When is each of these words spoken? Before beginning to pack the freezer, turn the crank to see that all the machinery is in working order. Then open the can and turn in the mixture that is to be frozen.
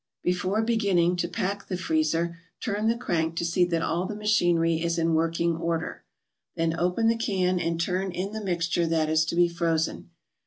Before 0.23 0.63
beginning 0.63 1.15
to 1.17 1.27
pack 1.27 1.67
the 1.67 1.77
freezer, 1.77 2.39
turn 2.59 2.87
the 2.87 2.97
crank 2.97 3.35
to 3.35 3.45
see 3.45 3.63
that 3.65 3.83
all 3.83 4.07
the 4.07 4.15
machinery 4.15 4.81
is 4.81 4.97
in 4.97 5.13
working 5.13 5.55
order. 5.55 6.03
Then 6.55 6.75
open 6.79 7.07
the 7.07 7.15
can 7.15 7.59
and 7.59 7.79
turn 7.79 8.11
in 8.11 8.31
the 8.31 8.43
mixture 8.43 8.87
that 8.87 9.09
is 9.09 9.25
to 9.25 9.35
be 9.35 9.47
frozen. 9.47 10.09